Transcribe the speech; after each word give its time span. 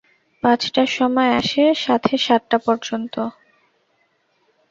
পাঁচটার 0.43 0.89
সময় 0.97 1.31
আসে, 1.35 1.63
থাকে 1.83 2.17
সাতটা 2.17 2.57
পর্যন্ত। 2.57 3.15